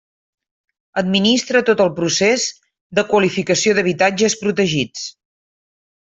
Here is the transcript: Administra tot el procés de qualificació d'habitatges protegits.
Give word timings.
Administra 1.01 1.59
tot 1.67 1.83
el 1.85 1.91
procés 1.99 2.45
de 2.99 3.03
qualificació 3.11 3.75
d'habitatges 3.81 4.39
protegits. 4.45 5.05